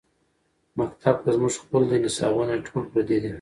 مکتب 0.79 1.15
کۀ 1.23 1.29
زمونږ 1.35 1.53
خپل 1.63 1.81
دے 1.89 1.97
نصابونه 2.05 2.53
ټول 2.65 2.83
پردي 2.91 3.17
دي 3.21 3.29